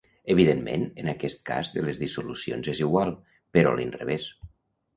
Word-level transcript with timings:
Evidentment, 0.35 0.85
en 1.03 1.11
aquest 1.13 1.43
cas 1.49 1.73
de 1.75 1.83
les 1.85 2.01
dissolucions 2.05 2.73
és 2.75 2.83
igual, 2.87 3.15
però 3.59 3.77
a 3.77 3.79
l’inrevés. 3.81 4.31